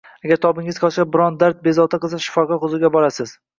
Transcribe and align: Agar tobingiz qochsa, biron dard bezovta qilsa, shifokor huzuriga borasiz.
Agar 0.27 0.37
tobingiz 0.45 0.79
qochsa, 0.83 1.05
biron 1.17 1.37
dard 1.45 1.61
bezovta 1.69 2.01
qilsa, 2.07 2.23
shifokor 2.27 2.65
huzuriga 2.67 2.95
borasiz. 2.99 3.39